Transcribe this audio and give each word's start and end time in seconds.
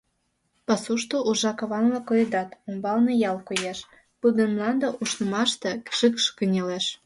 Пасушто 0.65 1.17
уржа 1.27 1.51
каван-влак 1.59 2.05
коедат, 2.07 2.49
умбалне 2.67 3.13
ял 3.29 3.37
коеш, 3.47 3.79
пыл 4.19 4.31
ден 4.37 4.49
мланде 4.55 4.87
ушнымаште 5.01 5.71
шикш 5.97 6.25
кынелеш. 6.37 6.85